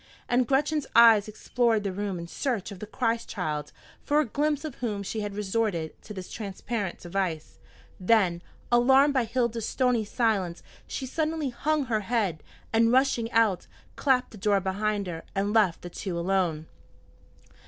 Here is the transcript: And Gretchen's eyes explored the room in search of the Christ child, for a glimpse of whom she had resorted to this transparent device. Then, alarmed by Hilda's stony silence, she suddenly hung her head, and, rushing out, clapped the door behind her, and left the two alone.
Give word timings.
And 0.27 0.47
Gretchen's 0.47 0.87
eyes 0.95 1.27
explored 1.27 1.83
the 1.83 1.91
room 1.91 2.17
in 2.17 2.25
search 2.27 2.71
of 2.71 2.79
the 2.79 2.87
Christ 2.87 3.29
child, 3.29 3.71
for 4.03 4.19
a 4.19 4.25
glimpse 4.25 4.65
of 4.65 4.73
whom 4.81 5.03
she 5.03 5.19
had 5.21 5.35
resorted 5.35 6.01
to 6.01 6.11
this 6.11 6.31
transparent 6.31 6.97
device. 6.97 7.59
Then, 7.99 8.41
alarmed 8.71 9.13
by 9.13 9.25
Hilda's 9.25 9.69
stony 9.69 10.03
silence, 10.03 10.63
she 10.87 11.05
suddenly 11.05 11.49
hung 11.49 11.85
her 11.85 11.99
head, 11.99 12.41
and, 12.73 12.91
rushing 12.91 13.31
out, 13.31 13.67
clapped 13.95 14.31
the 14.31 14.37
door 14.37 14.59
behind 14.59 15.05
her, 15.05 15.21
and 15.35 15.53
left 15.53 15.83
the 15.83 15.89
two 15.91 16.17
alone. 16.17 16.65